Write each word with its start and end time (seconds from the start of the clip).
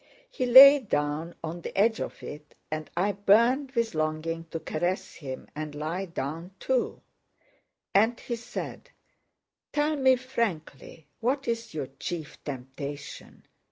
He 0.31 0.47
lay 0.47 0.79
down 0.79 1.35
on 1.43 1.61
the 1.61 1.77
edge 1.77 1.99
of 1.99 2.23
it 2.23 2.55
and 2.71 2.89
I 2.97 3.11
burned 3.11 3.73
with 3.73 3.93
longing 3.93 4.45
to 4.45 4.59
caress 4.59 5.13
him 5.13 5.47
and 5.55 5.75
lie 5.75 6.05
down 6.05 6.49
too. 6.59 7.01
And 7.93 8.19
he 8.19 8.35
said, 8.35 8.89
"Tell 9.71 9.95
me 9.97 10.15
frankly 10.15 11.05
what 11.19 11.47
is 11.47 11.75
your 11.75 11.85
chief 11.99 12.43
temptation? 12.43 13.45